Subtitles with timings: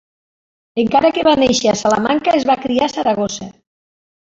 [0.83, 3.55] Encara que va néixer a Salamanca, es va criar a Saragossa.